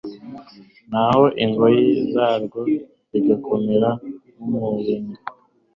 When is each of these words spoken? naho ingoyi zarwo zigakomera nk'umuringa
naho 0.91 1.23
ingoyi 1.43 1.87
zarwo 2.13 2.61
zigakomera 3.11 3.89
nk'umuringa 4.45 5.19